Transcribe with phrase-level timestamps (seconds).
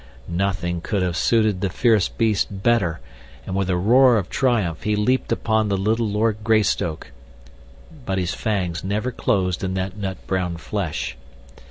[0.27, 2.99] Nothing could have suited the fierce beast better,
[3.45, 7.11] and with a roar of triumph he leaped upon the little Lord Greystoke.
[8.03, 11.17] But his fangs never closed in that nut brown flesh.